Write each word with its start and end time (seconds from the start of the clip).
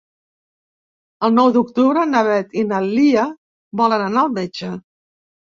El 1.27 1.35
nou 1.39 1.51
d'octubre 1.57 2.07
na 2.13 2.23
Beth 2.29 2.57
i 2.63 2.65
na 2.71 2.81
Lia 2.89 3.29
volen 3.83 4.07
anar 4.07 4.25
al 4.27 4.37
metge. 4.41 4.73